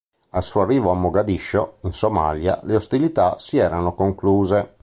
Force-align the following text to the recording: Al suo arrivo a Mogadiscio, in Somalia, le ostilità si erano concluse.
Al 0.31 0.41
suo 0.41 0.61
arrivo 0.61 0.89
a 0.89 0.95
Mogadiscio, 0.95 1.77
in 1.81 1.93
Somalia, 1.93 2.59
le 2.63 2.73
ostilità 2.75 3.37
si 3.37 3.59
erano 3.59 3.93
concluse. 3.93 4.77